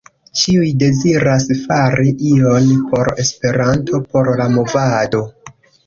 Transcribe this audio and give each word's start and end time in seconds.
Ĉiuj 0.39 0.69
deziras 0.83 1.45
fari 1.67 2.15
ion 2.31 2.73
por 2.89 3.13
Esperanto, 3.27 4.05
por 4.13 4.35
la 4.45 4.53
movado. 4.59 5.27